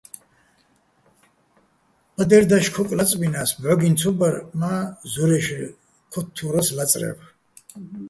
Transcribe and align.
ბადერ 2.15 2.43
დაშ 2.49 2.65
ქოკ 2.75 2.89
ლაწბინა́ს, 2.97 3.51
ბჵოგინო̆ 3.61 3.97
ცო 3.99 4.09
ბარ 4.19 4.35
მა́ 4.59 4.77
ზორა́ჲში̆ 5.11 5.73
ქოთთვო́რასო̆ 6.11 6.75
ლაწრევ. 6.77 7.17